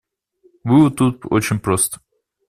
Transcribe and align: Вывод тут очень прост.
Вывод 0.63 0.95
тут 0.95 1.25
очень 1.29 1.59
прост. 1.59 1.99